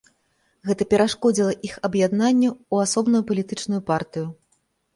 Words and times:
Гэта 0.69 0.87
перашкодзіла 0.93 1.53
іх 1.69 1.75
аб'яднанню 1.91 2.49
ў 2.55 2.75
асобную 2.89 3.23
палітычную 3.31 3.81
партыю. 3.95 4.27